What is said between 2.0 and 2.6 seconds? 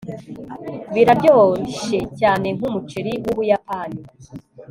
cyane